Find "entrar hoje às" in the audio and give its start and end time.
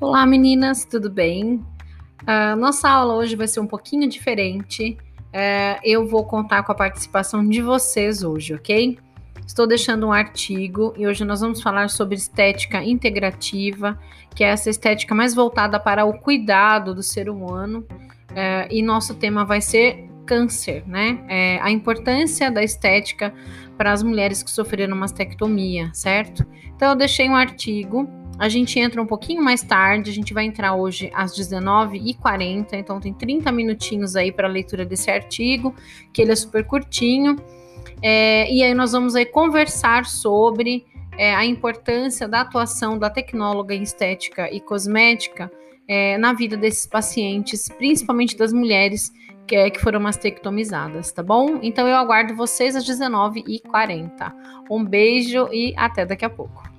30.44-31.36